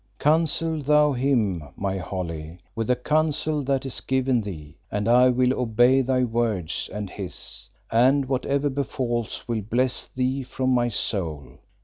[0.17, 5.53] Counsel thou him, my Holly, with the counsel that is given thee, and I will
[5.53, 11.59] obey thy words and his, and, whatever befalls, will bless thee from my soul.